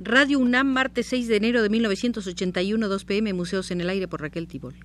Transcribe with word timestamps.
Radio 0.00 0.38
UNAM, 0.38 0.68
martes 0.68 1.06
6 1.06 1.26
de 1.26 1.36
enero 1.36 1.60
de 1.60 1.68
1981, 1.70 2.88
2 2.88 3.04
pm, 3.04 3.32
Museos 3.32 3.72
en 3.72 3.80
el 3.80 3.90
Aire 3.90 4.06
por 4.06 4.20
Raquel 4.20 4.46
Tibol. 4.46 4.76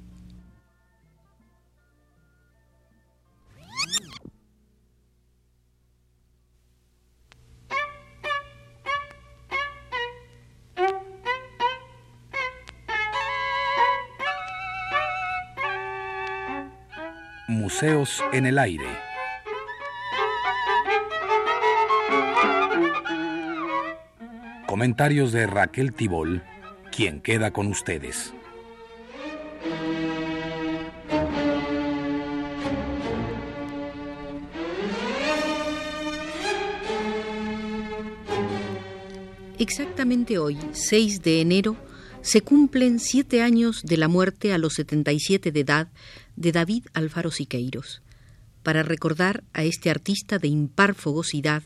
Museos 17.47 18.23
en 18.33 18.47
el 18.47 18.57
Aire. 18.57 19.02
Comentarios 24.73 25.31
de 25.31 25.45
Raquel 25.45 25.93
Tibol, 25.93 26.41
quien 26.91 27.21
queda 27.21 27.51
con 27.51 27.67
ustedes. 27.67 28.33
Exactamente 39.59 40.39
hoy, 40.39 40.57
6 40.71 41.21
de 41.21 41.41
enero, 41.41 41.75
se 42.23 42.41
cumplen 42.41 42.99
siete 42.99 43.43
años 43.43 43.83
de 43.83 43.97
la 43.97 44.07
muerte 44.07 44.53
a 44.53 44.57
los 44.57 44.73
77 44.73 45.51
de 45.51 45.59
edad 45.59 45.87
de 46.35 46.51
David 46.51 46.85
Alfaro 46.95 47.29
Siqueiros. 47.29 48.01
Para 48.63 48.81
recordar 48.81 49.43
a 49.53 49.65
este 49.65 49.91
artista 49.91 50.39
de 50.39 50.47
impar 50.47 50.95
fogosidad, 50.95 51.61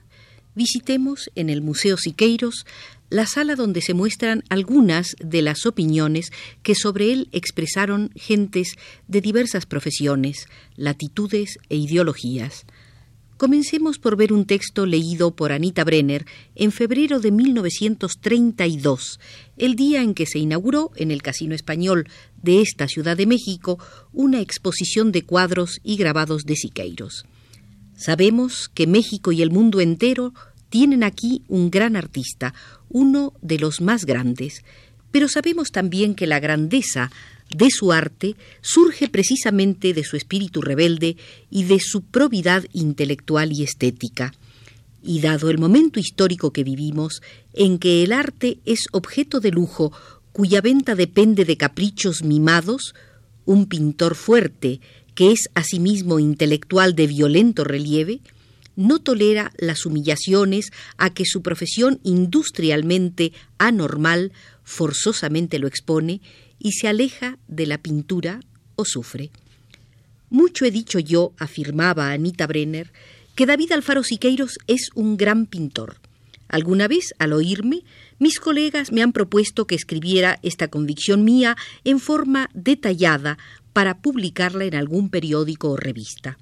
visitemos 0.57 1.29
en 1.35 1.49
el 1.49 1.61
Museo 1.61 1.95
Siqueiros 1.97 2.65
la 3.09 3.25
sala 3.25 3.55
donde 3.55 3.81
se 3.81 3.93
muestran 3.93 4.43
algunas 4.49 5.15
de 5.19 5.41
las 5.41 5.65
opiniones 5.65 6.31
que 6.63 6.75
sobre 6.75 7.13
él 7.13 7.29
expresaron 7.31 8.09
gentes 8.15 8.75
de 9.07 9.21
diversas 9.21 9.65
profesiones, 9.65 10.47
latitudes 10.75 11.59
e 11.69 11.77
ideologías. 11.77 12.65
Comencemos 13.37 13.99
por 13.99 14.17
ver 14.17 14.33
un 14.33 14.45
texto 14.45 14.87
leído 14.87 15.35
por 15.35 15.51
Anita 15.51 15.83
Brenner 15.83 16.25
en 16.55 16.71
febrero 16.71 17.19
de 17.19 17.31
1932, 17.31 19.19
el 19.57 19.75
día 19.75 20.01
en 20.01 20.15
que 20.15 20.25
se 20.25 20.39
inauguró 20.39 20.91
en 20.95 21.11
el 21.11 21.21
Casino 21.21 21.53
Español 21.53 22.09
de 22.41 22.61
esta 22.61 22.87
Ciudad 22.87 23.15
de 23.15 23.27
México 23.27 23.77
una 24.11 24.41
exposición 24.41 25.11
de 25.11 25.23
cuadros 25.23 25.79
y 25.83 25.97
grabados 25.97 26.45
de 26.45 26.55
Siqueiros. 26.55 27.25
Sabemos 27.97 28.69
que 28.69 28.85
México 28.85 29.31
y 29.31 29.41
el 29.41 29.49
mundo 29.49 29.81
entero 29.81 30.31
tienen 30.69 31.03
aquí 31.03 31.43
un 31.47 31.71
gran 31.71 31.95
artista, 31.95 32.53
uno 32.89 33.33
de 33.41 33.59
los 33.59 33.81
más 33.81 34.05
grandes, 34.05 34.63
pero 35.11 35.27
sabemos 35.27 35.71
también 35.71 36.15
que 36.15 36.27
la 36.27 36.39
grandeza 36.39 37.11
de 37.55 37.69
su 37.69 37.91
arte 37.91 38.35
surge 38.61 39.07
precisamente 39.07 39.93
de 39.93 40.03
su 40.03 40.17
espíritu 40.17 40.61
rebelde 40.61 41.17
y 41.49 41.63
de 41.63 41.79
su 41.79 42.01
probidad 42.01 42.65
intelectual 42.73 43.51
y 43.53 43.63
estética. 43.63 44.33
Y 45.01 45.21
dado 45.21 45.49
el 45.49 45.57
momento 45.57 45.99
histórico 45.99 46.51
que 46.51 46.63
vivimos, 46.63 47.21
en 47.53 47.79
que 47.79 48.03
el 48.03 48.11
arte 48.11 48.59
es 48.65 48.87
objeto 48.91 49.39
de 49.39 49.51
lujo 49.51 49.93
cuya 50.33 50.61
venta 50.61 50.93
depende 50.95 51.45
de 51.45 51.57
caprichos 51.57 52.23
mimados, 52.23 52.93
un 53.45 53.65
pintor 53.65 54.15
fuerte, 54.15 54.81
que 55.15 55.31
es 55.31 55.49
asimismo 55.55 56.19
intelectual 56.19 56.93
de 56.93 57.07
violento 57.07 57.63
relieve, 57.63 58.19
no 58.77 58.99
tolera 58.99 59.51
las 59.57 59.85
humillaciones 59.85 60.71
a 60.97 61.13
que 61.13 61.25
su 61.25 61.41
profesión 61.41 61.99
industrialmente 62.03 63.33
anormal 63.57 64.31
forzosamente 64.63 65.59
lo 65.59 65.67
expone 65.67 66.21
y 66.59 66.71
se 66.71 66.87
aleja 66.87 67.37
de 67.49 67.65
la 67.65 67.79
pintura 67.79 68.39
o 68.75 68.85
sufre. 68.85 69.31
Mucho 70.29 70.63
he 70.65 70.71
dicho 70.71 70.99
yo, 70.99 71.33
afirmaba 71.37 72.11
Anita 72.11 72.47
Brenner, 72.47 72.93
que 73.35 73.45
David 73.45 73.71
Alfaro 73.71 74.03
Siqueiros 74.03 74.59
es 74.67 74.89
un 74.93 75.17
gran 75.17 75.47
pintor. 75.47 75.97
Alguna 76.47 76.87
vez, 76.87 77.13
al 77.19 77.33
oírme, 77.33 77.83
mis 78.19 78.39
colegas 78.39 78.91
me 78.91 79.01
han 79.01 79.11
propuesto 79.11 79.67
que 79.67 79.75
escribiera 79.75 80.39
esta 80.43 80.69
convicción 80.69 81.23
mía 81.23 81.57
en 81.83 81.99
forma 81.99 82.49
detallada 82.53 83.37
para 83.73 84.01
publicarla 84.01 84.65
en 84.65 84.75
algún 84.75 85.09
periódico 85.09 85.71
o 85.71 85.77
revista. 85.77 86.37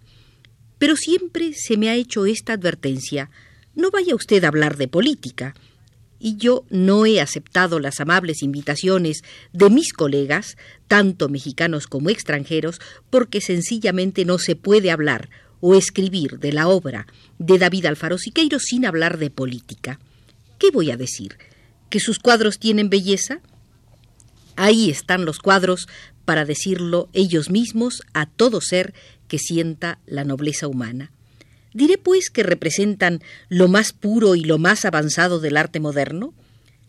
Pero 0.86 0.98
siempre 0.98 1.52
se 1.56 1.78
me 1.78 1.90
ha 1.90 1.96
hecho 1.96 2.28
esta 2.28 2.54
advertencia 2.54 3.32
no 3.74 3.90
vaya 3.90 4.14
usted 4.14 4.44
a 4.44 4.50
hablar 4.50 4.78
de 4.78 4.88
política 4.88 5.56
y 6.20 6.38
yo 6.38 6.64
no 6.70 7.08
he 7.08 7.20
aceptado 7.20 7.80
las 7.80 8.00
amables 8.02 8.44
invitaciones 8.44 9.24
de 9.52 9.72
mis 9.72 9.94
colegas, 9.94 10.58
tanto 10.88 11.28
mexicanos 11.28 11.88
como 11.88 12.12
extranjeros, 12.12 12.80
porque 13.10 13.42
sencillamente 13.42 14.26
no 14.26 14.38
se 14.38 14.56
puede 14.56 14.92
hablar 14.92 15.32
o 15.60 15.74
escribir 15.74 16.38
de 16.38 16.54
la 16.54 16.68
obra 16.68 17.08
de 17.40 17.58
David 17.58 17.88
Alfaro 17.88 18.20
Siqueiro 18.20 18.60
sin 18.60 18.86
hablar 18.86 19.18
de 19.18 19.32
política. 19.32 20.00
¿Qué 20.60 20.70
voy 20.70 20.92
a 20.92 20.98
decir? 20.98 21.40
¿Que 21.90 22.00
sus 22.00 22.20
cuadros 22.20 22.60
tienen 22.60 22.92
belleza? 22.92 23.42
Ahí 24.56 24.92
están 24.92 25.26
los 25.26 25.40
cuadros 25.40 25.88
para 26.26 26.44
decirlo 26.44 27.08
ellos 27.14 27.50
mismos 27.50 28.02
a 28.14 28.26
todo 28.26 28.60
ser 28.62 28.94
que 29.28 29.40
sienta 29.40 30.00
la 30.06 30.24
nobleza 30.24 30.68
humana. 30.68 31.12
Diré 31.74 31.98
pues 31.98 32.30
que 32.30 32.44
representan 32.44 33.22
lo 33.50 33.68
más 33.68 33.92
puro 33.92 34.36
y 34.36 34.44
lo 34.44 34.58
más 34.58 34.86
avanzado 34.86 35.40
del 35.40 35.58
arte 35.58 35.80
moderno, 35.80 36.34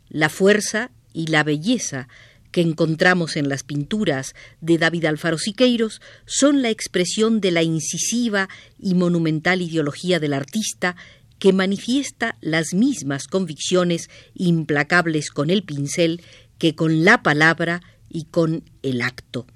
la 0.09 0.29
fuerza 0.29 0.91
y 1.13 1.27
la 1.27 1.43
belleza 1.43 2.09
que 2.53 2.61
encontramos 2.61 3.37
en 3.37 3.49
las 3.49 3.65
pinturas 3.65 4.35
de 4.61 4.79
David 4.79 5.07
Alfaro 5.07 5.39
Siqueiros 5.39 6.01
son 6.25 6.63
la 6.63 6.71
expresión 6.71 7.41
de 7.41 7.51
la 7.51 7.63
incisiva 7.63 8.49
y 8.79 8.95
monumental 8.95 9.61
ideología 9.61 10.21
del 10.21 10.33
artista 10.33 10.97
que 11.39 11.53
manifiesta 11.53 12.39
las 12.41 12.73
mismas 12.73 13.27
convicciones 13.27 14.09
implacables 14.35 15.31
con 15.31 15.51
el 15.51 15.65
pincel 15.65 16.23
que 16.59 16.75
con 16.75 17.05
la 17.05 17.23
palabra 17.23 17.83
y 18.09 18.25
con 18.25 18.65
el 18.83 19.03
acto. 19.03 19.47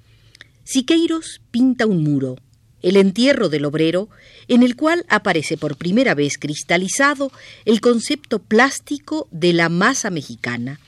Siqueiros 0.63 1.41
pinta 1.49 1.85
un 1.85 2.03
muro, 2.03 2.35
el 2.81 2.97
entierro 2.97 3.49
del 3.49 3.65
obrero, 3.65 4.09
en 4.47 4.63
el 4.63 4.75
cual 4.75 5.05
aparece 5.09 5.57
por 5.57 5.77
primera 5.77 6.15
vez 6.15 6.37
cristalizado 6.37 7.31
el 7.65 7.81
concepto 7.81 8.39
plástico 8.39 9.27
de 9.31 9.53
la 9.53 9.69
masa 9.69 10.09
mexicana. 10.09 10.79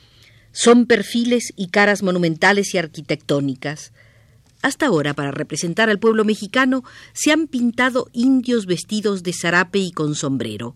Son 0.51 0.85
perfiles 0.85 1.53
y 1.55 1.67
caras 1.67 2.03
monumentales 2.03 2.73
y 2.73 2.77
arquitectónicas. 2.77 3.91
Hasta 4.61 4.85
ahora, 4.85 5.13
para 5.13 5.31
representar 5.31 5.89
al 5.89 5.99
pueblo 5.99 6.23
mexicano, 6.23 6.83
se 7.13 7.31
han 7.31 7.47
pintado 7.47 8.09
indios 8.13 8.65
vestidos 8.65 9.23
de 9.23 9.33
zarape 9.33 9.79
y 9.79 9.91
con 9.91 10.15
sombrero. 10.15 10.75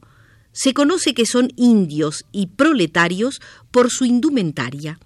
Se 0.52 0.74
conoce 0.74 1.14
que 1.14 1.26
son 1.26 1.54
indios 1.56 2.26
y 2.32 2.48
proletarios 2.48 3.40
por 3.72 3.92
su 3.92 4.06
indumentaria. 4.06 5.00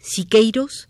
Siqueiros 0.00 0.88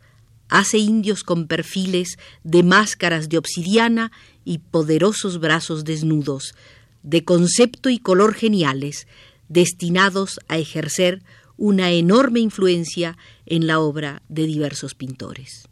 hace 0.48 0.78
indios 0.78 1.22
con 1.22 1.46
perfiles 1.46 2.18
de 2.42 2.62
máscaras 2.62 3.28
de 3.28 3.38
obsidiana 3.38 4.10
y 4.48 4.58
poderosos 4.58 5.38
brazos 5.40 5.84
desnudos, 5.84 6.54
de 7.02 7.22
concepto 7.22 7.90
y 7.90 7.98
color 7.98 8.32
geniales, 8.32 9.06
destinados 9.50 10.40
a 10.48 10.56
ejercer 10.56 11.22
una 11.58 11.90
enorme 11.90 12.40
influencia 12.40 13.18
en 13.44 13.66
la 13.66 13.78
obra 13.78 14.22
de 14.30 14.46
diversos 14.46 14.94
pintores. 14.94 15.68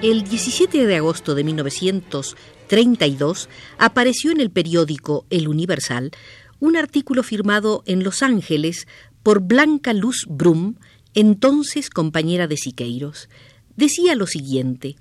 El 0.00 0.24
17 0.24 0.86
de 0.86 0.96
agosto 0.96 1.34
de 1.34 1.44
1932 1.44 3.50
apareció 3.76 4.30
en 4.30 4.40
el 4.40 4.50
periódico 4.50 5.26
El 5.28 5.48
Universal 5.48 6.12
un 6.60 6.76
artículo 6.76 7.22
firmado 7.22 7.82
en 7.86 8.02
Los 8.02 8.22
Ángeles 8.22 8.86
por 9.22 9.40
Blanca 9.40 9.92
Luz 9.92 10.26
Brum, 10.28 10.76
entonces 11.14 11.90
compañera 11.90 12.46
de 12.46 12.56
Siqueiros. 12.56 13.28
Decía 13.76 14.14
lo 14.14 14.26
siguiente: 14.26 14.96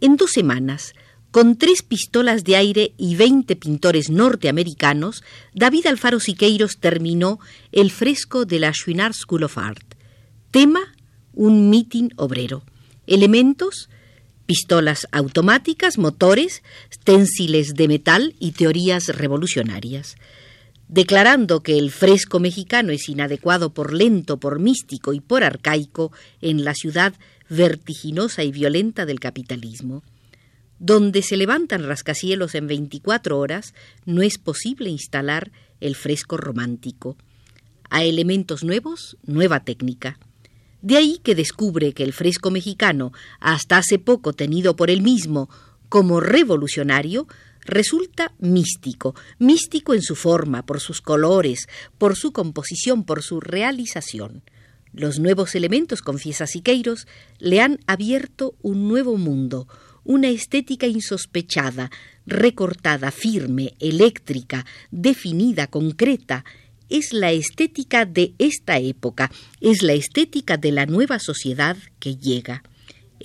En 0.00 0.16
dos 0.16 0.32
semanas, 0.32 0.94
con 1.30 1.56
tres 1.56 1.82
pistolas 1.82 2.44
de 2.44 2.56
aire 2.56 2.94
y 2.96 3.16
veinte 3.16 3.56
pintores 3.56 4.10
norteamericanos, 4.10 5.22
David 5.54 5.86
Alfaro 5.86 6.20
Siqueiros 6.20 6.78
terminó 6.78 7.38
el 7.72 7.90
fresco 7.90 8.44
de 8.44 8.60
la 8.60 8.72
Chouinard 8.72 9.14
School 9.14 9.44
of 9.44 9.58
Art. 9.58 9.94
Tema: 10.50 10.94
un 11.34 11.70
mitin 11.70 12.12
obrero. 12.16 12.64
Elementos: 13.06 13.88
pistolas 14.46 15.06
automáticas, 15.12 15.98
motores, 15.98 16.62
ténciles 17.04 17.74
de 17.74 17.88
metal 17.88 18.34
y 18.38 18.52
teorías 18.52 19.08
revolucionarias 19.08 20.16
declarando 20.88 21.62
que 21.62 21.78
el 21.78 21.90
fresco 21.90 22.38
mexicano 22.40 22.92
es 22.92 23.08
inadecuado 23.08 23.72
por 23.72 23.92
lento, 23.92 24.38
por 24.38 24.60
místico 24.60 25.12
y 25.12 25.20
por 25.20 25.42
arcaico, 25.42 26.12
en 26.40 26.64
la 26.64 26.74
ciudad 26.74 27.14
vertiginosa 27.48 28.44
y 28.44 28.52
violenta 28.52 29.06
del 29.06 29.20
capitalismo. 29.20 30.02
Donde 30.78 31.22
se 31.22 31.36
levantan 31.36 31.84
rascacielos 31.84 32.54
en 32.54 32.66
24 32.66 33.38
horas, 33.38 33.74
no 34.04 34.22
es 34.22 34.38
posible 34.38 34.90
instalar 34.90 35.50
el 35.80 35.96
fresco 35.96 36.36
romántico. 36.36 37.16
A 37.88 38.04
elementos 38.04 38.62
nuevos, 38.62 39.16
nueva 39.24 39.60
técnica. 39.60 40.18
De 40.82 40.96
ahí 40.96 41.18
que 41.22 41.34
descubre 41.34 41.92
que 41.94 42.02
el 42.04 42.12
fresco 42.12 42.50
mexicano, 42.50 43.12
hasta 43.40 43.78
hace 43.78 43.98
poco 43.98 44.32
tenido 44.34 44.76
por 44.76 44.90
él 44.90 45.02
mismo 45.02 45.48
como 45.88 46.20
revolucionario, 46.20 47.26
resulta 47.66 48.32
místico, 48.38 49.14
místico 49.38 49.94
en 49.94 50.02
su 50.02 50.16
forma, 50.16 50.64
por 50.64 50.80
sus 50.80 51.00
colores, 51.00 51.68
por 51.98 52.16
su 52.16 52.32
composición, 52.32 53.04
por 53.04 53.22
su 53.22 53.40
realización. 53.40 54.42
Los 54.92 55.18
nuevos 55.18 55.54
elementos, 55.54 56.00
confiesa 56.00 56.46
Siqueiros, 56.46 57.06
le 57.38 57.60
han 57.60 57.80
abierto 57.86 58.54
un 58.62 58.88
nuevo 58.88 59.18
mundo, 59.18 59.68
una 60.04 60.28
estética 60.28 60.86
insospechada, 60.86 61.90
recortada, 62.26 63.10
firme, 63.10 63.74
eléctrica, 63.80 64.64
definida, 64.90 65.66
concreta. 65.66 66.44
Es 66.88 67.12
la 67.12 67.32
estética 67.32 68.06
de 68.06 68.34
esta 68.38 68.78
época, 68.78 69.30
es 69.60 69.82
la 69.82 69.92
estética 69.92 70.56
de 70.56 70.72
la 70.72 70.86
nueva 70.86 71.18
sociedad 71.18 71.76
que 71.98 72.16
llega 72.16 72.62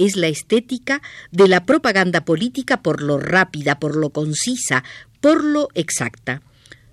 es 0.06 0.16
la 0.16 0.28
estética 0.28 1.02
de 1.32 1.48
la 1.48 1.66
propaganda 1.66 2.26
política 2.26 2.82
por 2.82 3.02
lo 3.02 3.18
rápida, 3.18 3.80
por 3.80 3.96
lo 3.96 4.10
concisa, 4.10 4.84
por 5.20 5.44
lo 5.44 5.70
exacta. 5.76 6.42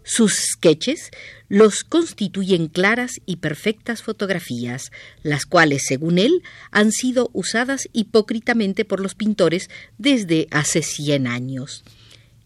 Sus 0.04 0.34
sketches 0.34 1.10
los 1.48 1.84
constituyen 1.84 2.68
claras 2.68 3.20
y 3.26 3.36
perfectas 3.36 4.02
fotografías, 4.02 4.90
las 5.22 5.44
cuales, 5.44 5.82
según 5.86 6.18
él, 6.18 6.42
han 6.70 6.92
sido 6.92 7.30
usadas 7.34 7.88
hipócritamente 7.92 8.84
por 8.84 9.00
los 9.00 9.14
pintores 9.14 9.68
desde 9.98 10.48
hace 10.50 10.82
cien 10.82 11.26
años. 11.26 11.84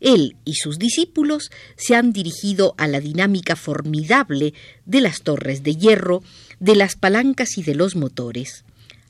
Él 0.00 0.34
y 0.44 0.54
sus 0.54 0.80
discípulos 0.80 1.50
se 1.76 1.94
han 1.94 2.12
dirigido 2.12 2.74
a 2.78 2.88
la 2.88 2.98
dinámica 2.98 3.54
formidable 3.54 4.54
de 4.84 5.00
las 5.00 5.22
torres 5.22 5.62
de 5.62 5.76
hierro, 5.76 6.24
de 6.58 6.74
las 6.74 6.96
palancas 6.96 7.58
y 7.58 7.62
de 7.62 7.76
los 7.76 7.94
motores 7.94 8.64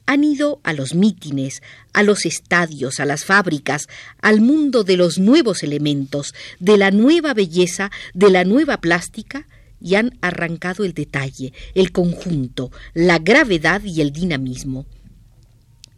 han 0.06 0.24
ido 0.24 0.60
a 0.64 0.72
los 0.72 0.94
mítines, 0.94 1.62
a 1.92 2.02
los 2.02 2.26
estadios, 2.26 3.00
a 3.00 3.06
las 3.06 3.24
fábricas, 3.24 3.86
al 4.20 4.40
mundo 4.40 4.84
de 4.84 4.96
los 4.96 5.18
nuevos 5.18 5.62
elementos, 5.62 6.34
de 6.58 6.76
la 6.76 6.90
nueva 6.90 7.34
belleza, 7.34 7.90
de 8.14 8.30
la 8.30 8.44
nueva 8.44 8.80
plástica, 8.80 9.46
y 9.80 9.96
han 9.96 10.18
arrancado 10.20 10.84
el 10.84 10.94
detalle, 10.94 11.52
el 11.74 11.92
conjunto, 11.92 12.70
la 12.94 13.18
gravedad 13.18 13.82
y 13.82 14.00
el 14.00 14.12
dinamismo. 14.12 14.86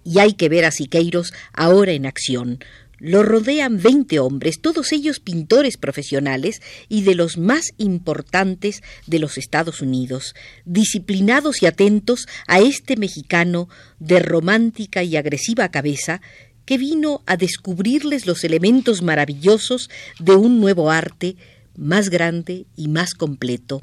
Y 0.04 0.18
hay 0.18 0.34
que 0.34 0.48
ver 0.48 0.64
a 0.64 0.70
Siqueiros 0.70 1.32
ahora 1.52 1.92
en 1.92 2.06
acción, 2.06 2.58
lo 2.98 3.22
rodean 3.22 3.80
veinte 3.80 4.18
hombres, 4.18 4.60
todos 4.60 4.92
ellos 4.92 5.20
pintores 5.20 5.76
profesionales 5.76 6.60
y 6.88 7.02
de 7.02 7.14
los 7.14 7.38
más 7.38 7.72
importantes 7.78 8.82
de 9.06 9.18
los 9.18 9.38
Estados 9.38 9.80
Unidos, 9.80 10.34
disciplinados 10.64 11.62
y 11.62 11.66
atentos 11.66 12.26
a 12.46 12.60
este 12.60 12.96
mexicano 12.96 13.68
de 13.98 14.20
romántica 14.20 15.02
y 15.02 15.16
agresiva 15.16 15.70
cabeza 15.70 16.20
que 16.64 16.78
vino 16.78 17.22
a 17.26 17.36
descubrirles 17.36 18.26
los 18.26 18.44
elementos 18.44 19.02
maravillosos 19.02 19.90
de 20.18 20.36
un 20.36 20.60
nuevo 20.60 20.90
arte 20.90 21.36
más 21.76 22.08
grande 22.08 22.66
y 22.76 22.88
más 22.88 23.14
completo 23.14 23.82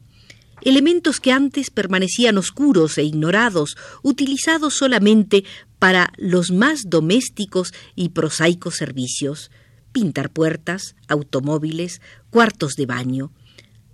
elementos 0.64 1.20
que 1.20 1.32
antes 1.32 1.70
permanecían 1.70 2.38
oscuros 2.38 2.98
e 2.98 3.04
ignorados, 3.04 3.76
utilizados 4.04 4.76
solamente 4.76 5.44
para 5.80 6.14
los 6.18 6.52
más 6.52 6.84
domésticos 6.88 7.74
y 7.96 8.10
prosaicos 8.10 8.76
servicios, 8.76 9.52
pintar 9.92 10.30
puertas, 10.32 10.96
automóviles, 11.08 12.02
cuartos 12.30 12.74
de 12.76 12.86
baño. 12.86 13.32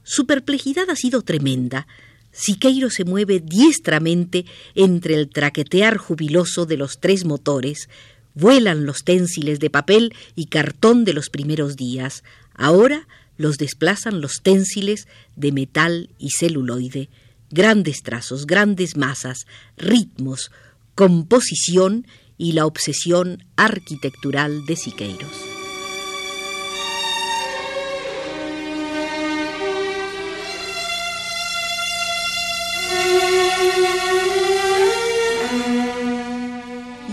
Su 0.03 0.25
perplejidad 0.25 0.89
ha 0.89 0.95
sido 0.95 1.21
tremenda. 1.21 1.87
Siqueiro 2.31 2.89
se 2.89 3.03
mueve 3.03 3.39
diestramente 3.39 4.45
entre 4.75 5.15
el 5.15 5.29
traquetear 5.29 5.97
jubiloso 5.97 6.65
de 6.65 6.77
los 6.77 6.99
tres 6.99 7.25
motores, 7.25 7.89
vuelan 8.35 8.85
los 8.85 9.03
ténsiles 9.03 9.59
de 9.59 9.69
papel 9.69 10.13
y 10.35 10.45
cartón 10.45 11.03
de 11.05 11.13
los 11.13 11.29
primeros 11.29 11.75
días. 11.75 12.23
Ahora 12.53 13.07
los 13.37 13.57
desplazan 13.57 14.19
los 14.19 14.41
ténsiles 14.41 15.07
de 15.35 15.51
metal 15.51 16.09
y 16.17 16.31
celuloide, 16.31 17.09
grandes 17.49 18.01
trazos, 18.03 18.45
grandes 18.45 18.97
masas, 18.97 19.45
ritmos, 19.77 20.51
composición 20.95 22.07
y 22.37 22.53
la 22.53 22.65
obsesión 22.65 23.45
arquitectural 23.55 24.65
de 24.65 24.75
Siqueiros. 24.75 25.31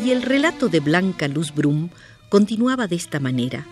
Y 0.04 0.10
el 0.10 0.22
relato 0.22 0.68
de 0.68 0.80
Blanca 0.80 1.28
Luz 1.28 1.54
Brum 1.54 1.88
continuaba 2.28 2.86
de 2.86 2.96
esta 2.96 3.20
manera 3.20 3.66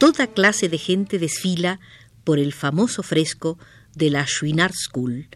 toda 0.00 0.28
clase 0.28 0.70
de 0.70 0.78
gente 0.78 1.18
desfila 1.18 1.78
por 2.24 2.38
el 2.38 2.54
famoso 2.54 3.02
fresco 3.02 3.58
de 3.94 4.08
la 4.08 4.24
Chouinard 4.24 4.72
School. 4.72 5.28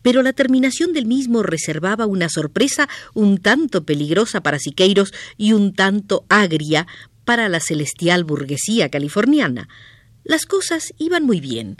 Pero 0.00 0.22
la 0.22 0.32
terminación 0.32 0.94
del 0.94 1.04
mismo 1.04 1.42
reservaba 1.42 2.06
una 2.06 2.30
sorpresa 2.30 2.88
un 3.12 3.36
tanto 3.36 3.84
peligrosa 3.84 4.42
para 4.42 4.58
Siqueiros 4.58 5.12
y 5.36 5.52
un 5.52 5.74
tanto 5.74 6.24
agria 6.30 6.86
para 7.26 7.50
la 7.50 7.60
celestial 7.60 8.24
burguesía 8.24 8.88
californiana. 8.88 9.68
Las 10.24 10.46
cosas 10.46 10.94
iban 10.96 11.26
muy 11.26 11.40
bien. 11.40 11.76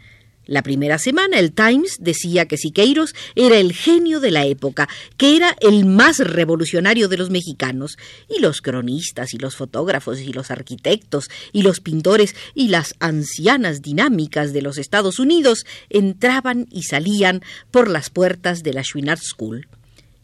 La 0.51 0.63
primera 0.65 0.99
semana 0.99 1.39
el 1.39 1.53
Times 1.53 1.99
decía 2.01 2.49
que 2.49 2.57
Siqueiros 2.57 3.15
era 3.37 3.59
el 3.59 3.73
genio 3.73 4.19
de 4.19 4.33
la 4.33 4.47
época, 4.47 4.89
que 5.17 5.37
era 5.37 5.57
el 5.61 5.85
más 5.85 6.19
revolucionario 6.19 7.07
de 7.07 7.17
los 7.19 7.31
mexicanos, 7.31 7.97
y 8.29 8.41
los 8.41 8.61
cronistas 8.61 9.33
y 9.33 9.39
los 9.39 9.55
fotógrafos 9.55 10.19
y 10.19 10.33
los 10.33 10.51
arquitectos 10.51 11.31
y 11.53 11.63
los 11.63 11.79
pintores 11.79 12.35
y 12.53 12.67
las 12.67 12.97
ancianas 12.99 13.81
dinámicas 13.81 14.53
de 14.53 14.63
los 14.63 14.77
Estados 14.77 15.21
Unidos 15.21 15.67
entraban 15.89 16.67
y 16.69 16.83
salían 16.83 17.43
por 17.71 17.89
las 17.89 18.11
puertas 18.11 18.65
de 18.65 18.73
la 18.73 18.83
Chouinard 18.83 19.21
School. 19.21 19.69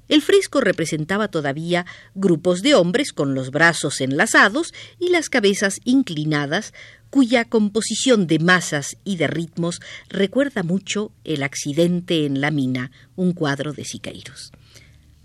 El 0.08 0.23
fresco 0.23 0.61
representaba 0.61 1.28
todavía 1.28 1.87
grupos 2.16 2.62
de 2.62 2.75
hombres 2.75 3.12
con 3.12 3.35
los 3.35 3.52
brazos 3.52 4.00
enlazados 4.00 4.73
y 4.99 5.11
las 5.11 5.28
cabezas 5.28 5.80
inclinadas, 5.85 6.73
cuya 7.16 7.46
composición 7.46 8.26
de 8.26 8.38
masas 8.38 8.99
y 9.02 9.16
de 9.16 9.26
ritmos 9.26 9.80
recuerda 10.11 10.62
mucho 10.62 11.12
el 11.25 11.44
accidente 11.44 12.26
en 12.26 12.42
la 12.42 12.50
mina, 12.50 12.90
un 13.14 13.32
cuadro 13.32 13.73
de 13.73 13.87
Siqueiros. 13.87 14.52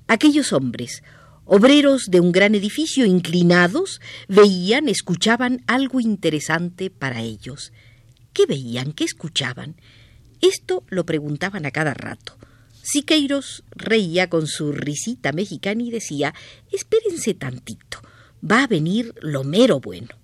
Aquellos 0.07 0.53
hombres, 0.53 1.03
obreros 1.43 2.05
de 2.10 2.21
un 2.21 2.31
gran 2.31 2.55
edificio 2.55 3.05
inclinados, 3.05 4.00
veían, 4.29 4.88
escuchaban 4.88 5.65
algo 5.67 6.00
interesante 6.00 6.91
para 6.91 7.24
ellos. 7.24 7.74
¿Qué 8.31 8.45
veían? 8.45 8.93
¿Qué 8.93 9.03
escuchaban? 9.03 9.75
Esto 10.39 10.86
lo 10.88 11.05
preguntaban 11.05 11.65
a 11.65 11.71
cada 11.71 11.93
rato. 11.93 12.38
Siqueiros 12.83 13.65
reía 13.71 14.29
con 14.29 14.48
su 14.48 14.71
risita 14.71 15.33
mexicana 15.33 15.83
y 15.83 15.91
decía 15.91 16.33
Espérense 16.71 17.33
tantito, 17.33 18.00
va 18.50 18.63
a 18.63 18.67
venir 18.67 19.13
lo 19.19 19.43
mero 19.43 19.81
bueno. 19.81 20.21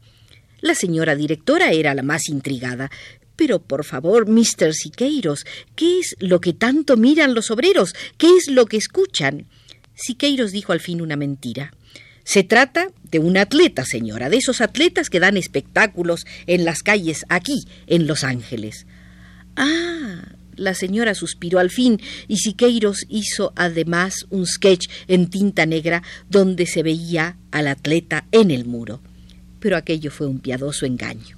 La 0.59 0.75
señora 0.75 1.15
directora 1.15 1.71
era 1.71 1.93
la 1.93 2.03
más 2.03 2.29
intrigada. 2.29 2.89
Pero 3.35 3.59
por 3.59 3.85
favor, 3.85 4.27
Mr. 4.27 4.73
Siqueiros, 4.73 5.45
¿qué 5.75 5.99
es 5.99 6.15
lo 6.19 6.41
que 6.41 6.53
tanto 6.53 6.97
miran 6.97 7.35
los 7.35 7.51
obreros? 7.51 7.93
¿Qué 8.17 8.35
es 8.35 8.47
lo 8.49 8.65
que 8.65 8.77
escuchan? 8.77 9.45
Siqueiros 9.93 10.51
dijo 10.51 10.73
al 10.73 10.79
fin 10.79 11.01
una 11.01 11.15
mentira. 11.15 11.71
Se 12.23 12.43
trata 12.43 12.87
de 13.03 13.19
un 13.19 13.37
atleta, 13.37 13.85
señora, 13.85 14.29
de 14.29 14.37
esos 14.37 14.59
atletas 14.59 15.09
que 15.09 15.19
dan 15.19 15.37
espectáculos 15.37 16.25
en 16.45 16.65
las 16.65 16.83
calles 16.83 17.25
aquí, 17.29 17.65
en 17.85 18.05
Los 18.05 18.23
Ángeles. 18.23 18.85
Ah, 19.55 20.35
la 20.55 20.73
señora 20.73 21.13
suspiró 21.13 21.59
al 21.59 21.69
fin 21.69 22.01
y 22.27 22.37
Siqueiros 22.37 23.05
hizo 23.07 23.53
además 23.55 24.25
un 24.29 24.45
sketch 24.45 24.89
en 25.07 25.29
tinta 25.29 25.65
negra 25.65 26.03
donde 26.29 26.65
se 26.65 26.83
veía 26.83 27.37
al 27.51 27.67
atleta 27.67 28.25
en 28.31 28.51
el 28.51 28.65
muro. 28.65 29.01
Pero 29.59 29.77
aquello 29.77 30.11
fue 30.11 30.27
un 30.27 30.39
piadoso 30.39 30.85
engaño. 30.85 31.37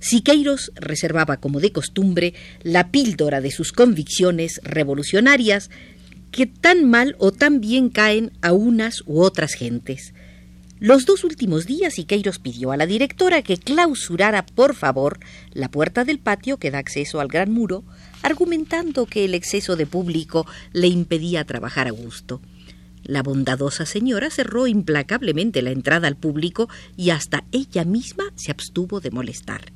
Siqueiros 0.00 0.72
reservaba 0.76 1.36
como 1.36 1.60
de 1.60 1.72
costumbre 1.72 2.34
la 2.62 2.90
píldora 2.90 3.40
de 3.40 3.50
sus 3.50 3.72
convicciones 3.72 4.60
revolucionarias 4.64 5.70
que 6.30 6.46
tan 6.46 6.88
mal 6.88 7.16
o 7.18 7.32
tan 7.32 7.60
bien 7.60 7.90
caen 7.90 8.32
a 8.40 8.52
unas 8.52 9.02
u 9.06 9.20
otras 9.20 9.54
gentes. 9.54 10.14
Los 10.78 11.04
dos 11.04 11.24
últimos 11.24 11.66
días 11.66 11.94
Siqueiros 11.94 12.38
pidió 12.38 12.72
a 12.72 12.78
la 12.78 12.86
directora 12.86 13.42
que 13.42 13.58
clausurara, 13.58 14.46
por 14.46 14.74
favor, 14.74 15.20
la 15.52 15.70
puerta 15.70 16.06
del 16.06 16.18
patio 16.18 16.56
que 16.56 16.70
da 16.70 16.78
acceso 16.78 17.20
al 17.20 17.28
gran 17.28 17.52
muro, 17.52 17.84
argumentando 18.22 19.04
que 19.04 19.26
el 19.26 19.34
exceso 19.34 19.76
de 19.76 19.84
público 19.84 20.46
le 20.72 20.86
impedía 20.86 21.44
trabajar 21.44 21.86
a 21.86 21.90
gusto. 21.90 22.40
La 23.04 23.22
bondadosa 23.22 23.86
señora 23.86 24.30
cerró 24.30 24.66
implacablemente 24.66 25.62
la 25.62 25.70
entrada 25.70 26.08
al 26.08 26.16
público 26.16 26.68
y 26.96 27.10
hasta 27.10 27.44
ella 27.52 27.84
misma 27.84 28.24
se 28.36 28.50
abstuvo 28.50 29.00
de 29.00 29.10
molestar. 29.10 29.72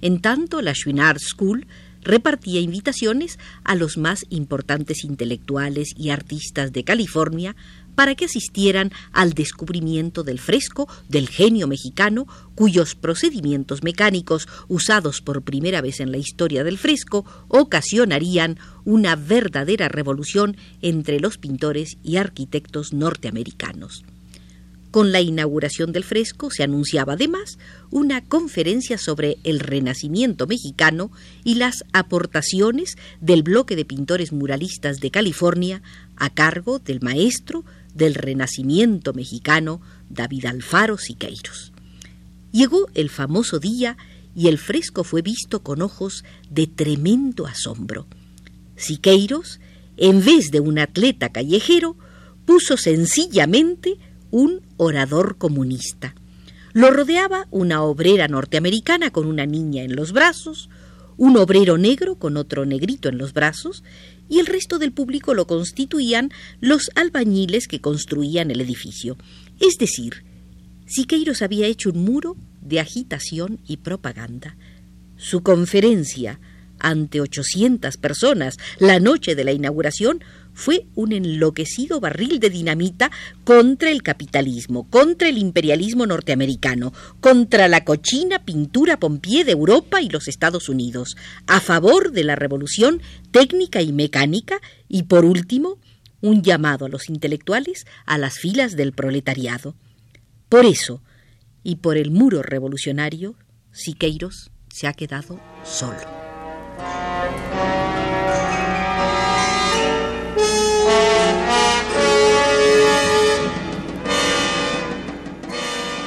En 0.00 0.20
tanto, 0.20 0.60
la 0.60 0.72
Chouinard 0.74 1.18
School 1.18 1.66
repartía 2.02 2.60
invitaciones 2.60 3.38
a 3.64 3.74
los 3.74 3.96
más 3.96 4.26
importantes 4.28 5.04
intelectuales 5.04 5.94
y 5.96 6.10
artistas 6.10 6.72
de 6.72 6.84
California 6.84 7.56
para 7.94 8.14
que 8.14 8.26
asistieran 8.26 8.92
al 9.12 9.32
descubrimiento 9.32 10.22
del 10.22 10.38
fresco 10.38 10.88
del 11.08 11.28
genio 11.28 11.66
mexicano, 11.66 12.26
cuyos 12.54 12.94
procedimientos 12.94 13.82
mecánicos 13.82 14.48
usados 14.68 15.20
por 15.20 15.42
primera 15.42 15.80
vez 15.80 16.00
en 16.00 16.12
la 16.12 16.18
historia 16.18 16.64
del 16.64 16.78
fresco 16.78 17.24
ocasionarían 17.48 18.58
una 18.84 19.16
verdadera 19.16 19.88
revolución 19.88 20.56
entre 20.82 21.20
los 21.20 21.38
pintores 21.38 21.96
y 22.02 22.16
arquitectos 22.16 22.92
norteamericanos. 22.92 24.04
Con 24.94 25.10
la 25.10 25.20
inauguración 25.20 25.90
del 25.90 26.04
fresco 26.04 26.52
se 26.52 26.62
anunciaba 26.62 27.14
además 27.14 27.58
una 27.90 28.22
conferencia 28.22 28.96
sobre 28.96 29.38
el 29.42 29.58
Renacimiento 29.58 30.46
mexicano 30.46 31.10
y 31.42 31.56
las 31.56 31.82
aportaciones 31.92 32.96
del 33.20 33.42
bloque 33.42 33.74
de 33.74 33.84
pintores 33.84 34.32
muralistas 34.32 35.00
de 35.00 35.10
California 35.10 35.82
a 36.14 36.30
cargo 36.30 36.78
del 36.78 37.00
maestro 37.00 37.64
del 37.94 38.14
Renacimiento 38.14 39.12
mexicano 39.14 39.80
David 40.10 40.46
Alfaro 40.46 40.98
Siqueiros. 40.98 41.72
Llegó 42.52 42.88
el 42.94 43.08
famoso 43.08 43.58
día 43.58 43.96
y 44.36 44.48
el 44.48 44.58
fresco 44.58 45.04
fue 45.04 45.22
visto 45.22 45.62
con 45.62 45.82
ojos 45.82 46.24
de 46.50 46.66
tremendo 46.66 47.46
asombro. 47.46 48.06
Siqueiros, 48.76 49.60
en 49.96 50.24
vez 50.24 50.50
de 50.50 50.60
un 50.60 50.78
atleta 50.78 51.30
callejero, 51.30 51.96
puso 52.44 52.76
sencillamente 52.76 53.96
un 54.30 54.62
orador 54.76 55.38
comunista. 55.38 56.14
Lo 56.72 56.90
rodeaba 56.90 57.46
una 57.52 57.82
obrera 57.82 58.26
norteamericana 58.26 59.10
con 59.10 59.26
una 59.26 59.46
niña 59.46 59.84
en 59.84 59.94
los 59.94 60.12
brazos, 60.12 60.68
un 61.16 61.36
obrero 61.36 61.78
negro 61.78 62.16
con 62.16 62.36
otro 62.36 62.66
negrito 62.66 63.08
en 63.08 63.18
los 63.18 63.32
brazos, 63.32 63.84
y 64.28 64.38
el 64.38 64.46
resto 64.46 64.78
del 64.78 64.92
público 64.92 65.34
lo 65.34 65.46
constituían 65.46 66.30
los 66.60 66.90
albañiles 66.94 67.68
que 67.68 67.80
construían 67.80 68.50
el 68.50 68.60
edificio. 68.60 69.16
Es 69.60 69.76
decir, 69.78 70.24
Siqueiros 70.86 71.42
había 71.42 71.66
hecho 71.66 71.90
un 71.90 72.04
muro 72.04 72.36
de 72.60 72.80
agitación 72.80 73.60
y 73.66 73.78
propaganda. 73.78 74.56
Su 75.16 75.42
conferencia 75.42 76.40
ante 76.84 77.20
800 77.20 77.96
personas 77.96 78.58
la 78.78 79.00
noche 79.00 79.34
de 79.34 79.44
la 79.44 79.52
inauguración 79.52 80.22
fue 80.52 80.86
un 80.94 81.12
enloquecido 81.12 81.98
barril 81.98 82.38
de 82.38 82.48
dinamita 82.48 83.10
contra 83.42 83.90
el 83.90 84.02
capitalismo, 84.02 84.88
contra 84.88 85.28
el 85.28 85.38
imperialismo 85.38 86.06
norteamericano, 86.06 86.92
contra 87.20 87.66
la 87.66 87.84
cochina 87.84 88.44
pintura 88.44 88.98
pompié 88.98 89.44
de 89.44 89.52
Europa 89.52 90.00
y 90.00 90.08
los 90.08 90.28
Estados 90.28 90.68
Unidos, 90.68 91.16
a 91.46 91.60
favor 91.60 92.12
de 92.12 92.22
la 92.22 92.36
revolución 92.36 93.02
técnica 93.32 93.82
y 93.82 93.92
mecánica 93.92 94.60
y, 94.88 95.04
por 95.04 95.24
último, 95.24 95.78
un 96.20 96.42
llamado 96.42 96.86
a 96.86 96.88
los 96.88 97.08
intelectuales 97.08 97.86
a 98.06 98.16
las 98.16 98.38
filas 98.38 98.76
del 98.76 98.92
proletariado. 98.92 99.74
Por 100.48 100.64
eso, 100.66 101.02
y 101.64 101.76
por 101.76 101.96
el 101.96 102.10
muro 102.10 102.42
revolucionario, 102.42 103.34
Siqueiros 103.72 104.52
se 104.68 104.86
ha 104.86 104.92
quedado 104.92 105.40
solo. 105.64 106.23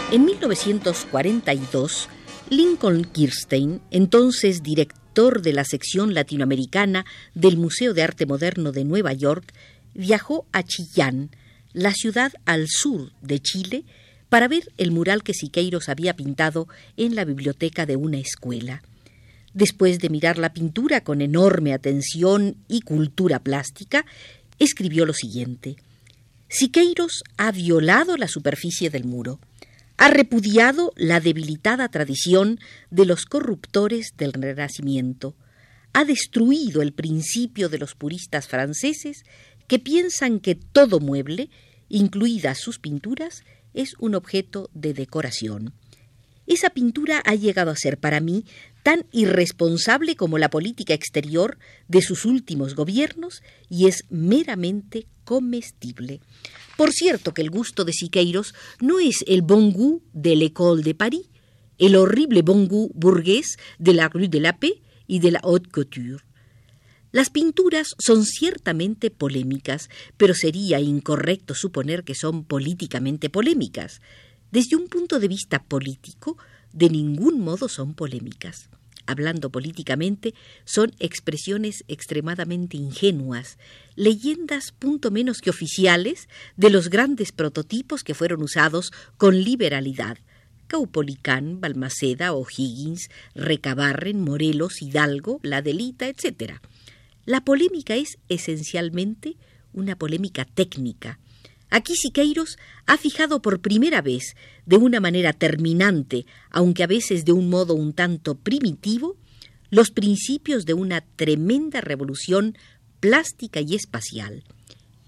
En 0.09 0.25
1942, 0.25 2.07
Lincoln 2.49 3.03
Kirstein, 3.03 3.81
entonces 3.91 4.63
director 4.63 5.41
de 5.41 5.51
la 5.51 5.65
sección 5.65 6.13
latinoamericana 6.13 7.05
del 7.35 7.57
Museo 7.57 7.93
de 7.93 8.03
Arte 8.03 8.25
Moderno 8.25 8.71
de 8.71 8.85
Nueva 8.85 9.13
York, 9.13 9.53
viajó 9.93 10.45
a 10.53 10.63
Chillán, 10.63 11.29
la 11.73 11.93
ciudad 11.93 12.31
al 12.45 12.67
sur 12.69 13.11
de 13.21 13.39
Chile, 13.39 13.83
para 14.29 14.47
ver 14.47 14.71
el 14.77 14.91
mural 14.91 15.23
que 15.23 15.33
Siqueiros 15.33 15.89
había 15.89 16.15
pintado 16.15 16.67
en 16.95 17.15
la 17.15 17.25
biblioteca 17.25 17.85
de 17.85 17.97
una 17.97 18.17
escuela. 18.17 18.83
Después 19.57 19.97
de 19.97 20.09
mirar 20.09 20.37
la 20.37 20.53
pintura 20.53 21.01
con 21.01 21.21
enorme 21.21 21.73
atención 21.73 22.57
y 22.67 22.81
cultura 22.81 23.39
plástica, 23.39 24.05
escribió 24.59 25.05
lo 25.07 25.13
siguiente. 25.13 25.77
Siqueiros 26.47 27.23
ha 27.37 27.51
violado 27.51 28.17
la 28.17 28.27
superficie 28.27 28.91
del 28.91 29.05
muro 29.05 29.39
ha 29.97 30.09
repudiado 30.09 30.93
la 30.95 31.19
debilitada 31.19 31.89
tradición 31.89 32.59
de 32.91 33.05
los 33.05 33.25
corruptores 33.25 34.13
del 34.15 34.31
Renacimiento, 34.33 35.35
ha 35.93 36.05
destruido 36.05 36.83
el 36.83 36.93
principio 36.93 37.67
de 37.67 37.79
los 37.79 37.95
puristas 37.95 38.47
franceses 38.47 39.23
que 39.67 39.79
piensan 39.79 40.39
que 40.39 40.53
todo 40.53 40.99
mueble, 40.99 41.49
incluidas 41.89 42.59
sus 42.59 42.77
pinturas, 42.77 43.43
es 43.73 43.95
un 43.97 44.13
objeto 44.13 44.69
de 44.75 44.93
decoración. 44.93 45.73
Esa 46.45 46.69
pintura 46.69 47.21
ha 47.25 47.33
llegado 47.33 47.71
a 47.71 47.75
ser 47.75 47.97
para 47.97 48.19
mí 48.19 48.45
tan 48.87 49.05
irresponsable 49.11 50.15
como 50.15 50.37
la 50.37 50.49
política 50.49 50.93
exterior 50.93 51.57
de 51.89 52.01
sus 52.01 52.23
últimos 52.23 52.73
gobiernos 52.73 53.43
y 53.69 53.87
es 53.87 54.05
meramente 54.09 55.07
comestible. 55.25 56.21
Por 56.77 56.93
cierto 56.93 57.33
que 57.33 57.41
el 57.41 57.49
gusto 57.49 57.83
de 57.83 57.91
Siqueiros 57.91 58.55
no 58.79 58.99
es 58.99 59.25
el 59.27 59.41
bon 59.41 59.73
goût 59.73 60.01
de 60.13 60.37
l'École 60.37 60.83
de 60.83 60.95
Paris, 60.95 61.27
el 61.77 61.97
horrible 61.97 62.43
bon 62.43 62.65
goût 62.65 62.89
burgués 62.93 63.57
de 63.77 63.93
la 63.93 64.07
Rue 64.07 64.29
de 64.29 64.39
la 64.39 64.57
Paix 64.57 64.79
y 65.05 65.19
de 65.19 65.31
la 65.31 65.41
Haute 65.43 65.69
Couture. 65.69 66.23
Las 67.11 67.29
pinturas 67.29 67.93
son 67.99 68.23
ciertamente 68.23 69.11
polémicas, 69.11 69.89
pero 70.15 70.33
sería 70.33 70.79
incorrecto 70.79 71.55
suponer 71.55 72.05
que 72.05 72.15
son 72.15 72.45
políticamente 72.45 73.29
polémicas. 73.29 73.99
Desde 74.53 74.77
un 74.77 74.87
punto 74.87 75.19
de 75.19 75.27
vista 75.27 75.61
político, 75.61 76.37
de 76.73 76.89
ningún 76.89 77.41
modo 77.41 77.67
son 77.69 77.93
polémicas 77.93 78.69
hablando 79.07 79.49
políticamente, 79.49 80.35
son 80.65 80.93
expresiones 80.99 81.83
extremadamente 81.87 82.77
ingenuas, 82.77 83.57
leyendas 83.95 84.73
punto 84.77 85.09
menos 85.09 85.39
que 85.39 85.49
oficiales 85.49 86.27
de 86.55 86.69
los 86.69 86.89
grandes 86.89 87.31
prototipos 87.31 88.03
que 88.03 88.13
fueron 88.13 88.43
usados 88.43 88.91
con 89.17 89.43
liberalidad. 89.43 90.19
Caupolicán, 90.67 91.61
Balmaceda, 91.61 92.33
O'Higgins, 92.33 93.09
Recabarren, 93.33 94.21
Morelos, 94.21 94.81
Hidalgo, 94.81 95.39
La 95.41 95.61
Delita, 95.61 96.09
etc. 96.09 96.55
La 97.25 97.41
polémica 97.41 97.95
es 97.95 98.19
esencialmente 98.27 99.37
una 99.71 99.95
polémica 99.95 100.43
técnica, 100.43 101.19
Aquí 101.69 101.95
Siqueiros 101.95 102.57
ha 102.85 102.97
fijado 102.97 103.41
por 103.41 103.59
primera 103.59 104.01
vez, 104.01 104.35
de 104.65 104.77
una 104.77 104.99
manera 104.99 105.33
terminante, 105.33 106.25
aunque 106.49 106.83
a 106.83 106.87
veces 106.87 107.25
de 107.25 107.33
un 107.33 107.49
modo 107.49 107.73
un 107.73 107.93
tanto 107.93 108.35
primitivo, 108.35 109.17
los 109.69 109.91
principios 109.91 110.65
de 110.65 110.73
una 110.73 111.01
tremenda 111.01 111.81
revolución 111.81 112.57
plástica 112.99 113.59
y 113.61 113.75
espacial. 113.75 114.43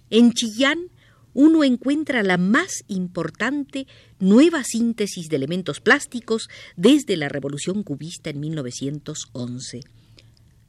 En 0.10 0.34
Chillán 0.34 0.90
uno 1.34 1.64
encuentra 1.64 2.24
la 2.24 2.38
más 2.38 2.84
importante 2.88 3.88
nueva 4.20 4.64
síntesis 4.64 5.30
de 5.30 5.36
elementos 5.38 5.80
plásticos 5.80 6.50
desde 6.76 7.16
la 7.16 7.30
revolución 7.30 7.84
cubista 7.84 8.30
en 8.30 8.40
1911. 8.40 9.82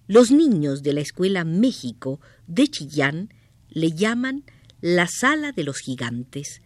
Los 0.06 0.30
niños 0.30 0.82
de 0.82 0.92
la 0.92 1.00
Escuela 1.00 1.44
México 1.44 2.20
de 2.46 2.68
Chillán 2.68 3.32
le 3.70 3.92
llaman 3.92 4.44
la 4.80 5.06
sala 5.06 5.52
de 5.52 5.64
los 5.64 5.78
gigantes. 5.78 6.62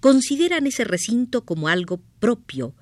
Consideran 0.00 0.66
ese 0.66 0.84
recinto 0.84 1.44
como 1.44 1.68
algo 1.68 2.00
propio. 2.18 2.74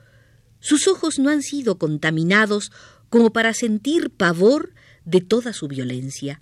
Sus 0.61 0.89
ojos 0.89 1.19
no 1.19 1.31
han 1.31 1.43
sido 1.43 1.79
contaminados 1.79 2.71
como 3.09 3.33
para 3.33 3.55
sentir 3.55 4.11
pavor 4.11 4.75
de 5.05 5.21
toda 5.21 5.53
su 5.53 5.69
violencia. 5.69 6.41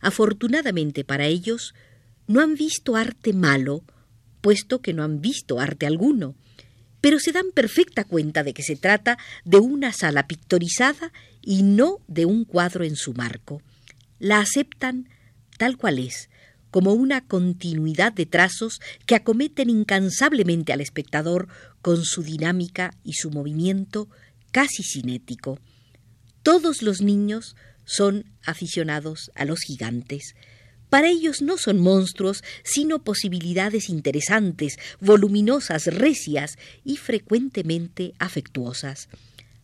Afortunadamente 0.00 1.04
para 1.04 1.26
ellos, 1.26 1.74
no 2.26 2.40
han 2.40 2.54
visto 2.54 2.94
arte 2.94 3.32
malo, 3.32 3.82
puesto 4.40 4.80
que 4.80 4.92
no 4.92 5.02
han 5.02 5.20
visto 5.20 5.60
arte 5.60 5.86
alguno, 5.86 6.34
pero 7.00 7.18
se 7.18 7.32
dan 7.32 7.50
perfecta 7.54 8.04
cuenta 8.04 8.42
de 8.42 8.54
que 8.54 8.62
se 8.62 8.76
trata 8.76 9.18
de 9.44 9.58
una 9.58 9.92
sala 9.92 10.26
pictorizada 10.26 11.12
y 11.42 11.62
no 11.62 11.98
de 12.06 12.26
un 12.26 12.44
cuadro 12.44 12.84
en 12.84 12.96
su 12.96 13.14
marco. 13.14 13.62
La 14.18 14.40
aceptan 14.40 15.08
tal 15.58 15.76
cual 15.76 15.98
es, 15.98 16.28
como 16.70 16.92
una 16.92 17.26
continuidad 17.26 18.12
de 18.12 18.26
trazos 18.26 18.80
que 19.06 19.14
acometen 19.14 19.70
incansablemente 19.70 20.72
al 20.72 20.80
espectador 20.80 21.48
con 21.82 22.04
su 22.04 22.22
dinámica 22.22 22.92
y 23.04 23.14
su 23.14 23.30
movimiento 23.30 24.08
casi 24.50 24.82
cinético. 24.82 25.58
Todos 26.42 26.82
los 26.82 27.00
niños 27.00 27.56
son 27.84 28.24
aficionados 28.44 29.30
a 29.34 29.44
los 29.44 29.60
gigantes. 29.60 30.34
Para 30.90 31.08
ellos 31.08 31.42
no 31.42 31.58
son 31.58 31.78
monstruos, 31.78 32.42
sino 32.64 33.02
posibilidades 33.02 33.88
interesantes, 33.88 34.78
voluminosas, 35.00 35.86
recias 35.86 36.56
y 36.84 36.96
frecuentemente 36.96 38.14
afectuosas. 38.18 39.08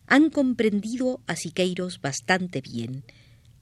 Han 0.07 0.29
comprendido 0.29 1.21
a 1.25 1.35
Siqueiros 1.35 1.99
bastante 1.99 2.61
bien. 2.61 3.03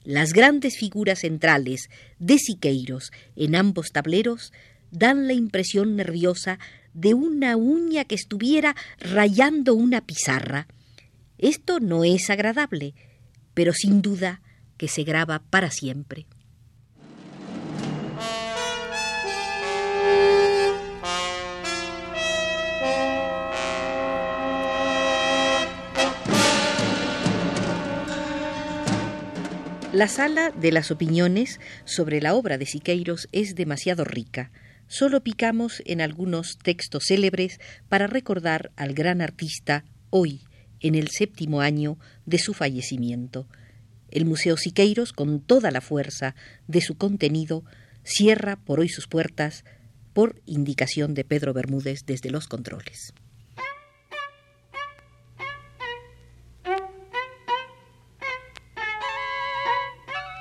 Las 0.04 0.34
grandes 0.34 0.76
figuras 0.76 1.20
centrales 1.20 1.88
de 2.18 2.38
Siqueiros 2.38 3.10
en 3.36 3.56
ambos 3.56 3.90
tableros 3.90 4.52
dan 4.90 5.26
la 5.26 5.32
impresión 5.32 5.96
nerviosa 5.96 6.58
de 6.92 7.14
una 7.14 7.56
uña 7.56 8.04
que 8.04 8.14
estuviera 8.14 8.76
rayando 9.00 9.74
una 9.74 10.02
pizarra. 10.02 10.68
Esto 11.38 11.80
no 11.80 12.04
es 12.04 12.28
agradable, 12.28 12.94
pero 13.54 13.72
sin 13.72 14.02
duda 14.02 14.42
que 14.76 14.88
se 14.88 15.04
graba 15.04 15.38
para 15.38 15.70
siempre. 15.70 16.26
La 29.94 30.08
sala 30.08 30.50
de 30.50 30.72
las 30.72 30.90
opiniones 30.90 31.60
sobre 31.84 32.20
la 32.20 32.34
obra 32.34 32.58
de 32.58 32.66
Siqueiros 32.66 33.28
es 33.30 33.54
demasiado 33.54 34.02
rica. 34.02 34.50
Solo 34.88 35.22
picamos 35.22 35.84
en 35.86 36.00
algunos 36.00 36.58
textos 36.58 37.04
célebres 37.06 37.60
para 37.88 38.08
recordar 38.08 38.72
al 38.74 38.92
gran 38.92 39.20
artista 39.20 39.84
hoy, 40.10 40.40
en 40.80 40.96
el 40.96 41.10
séptimo 41.10 41.60
año 41.60 41.96
de 42.26 42.38
su 42.38 42.54
fallecimiento. 42.54 43.46
El 44.10 44.24
Museo 44.24 44.56
Siqueiros, 44.56 45.12
con 45.12 45.38
toda 45.38 45.70
la 45.70 45.80
fuerza 45.80 46.34
de 46.66 46.80
su 46.80 46.96
contenido, 46.96 47.62
cierra 48.02 48.56
por 48.56 48.80
hoy 48.80 48.88
sus 48.88 49.06
puertas 49.06 49.64
por 50.12 50.42
indicación 50.44 51.14
de 51.14 51.22
Pedro 51.22 51.52
Bermúdez 51.52 52.00
desde 52.04 52.30
los 52.30 52.48
controles. 52.48 53.14